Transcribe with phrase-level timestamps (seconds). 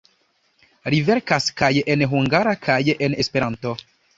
[0.93, 3.79] Li verkas kaj en hungara kaj en Esperanto.